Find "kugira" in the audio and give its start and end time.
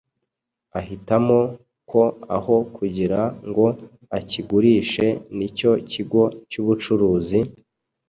2.75-3.19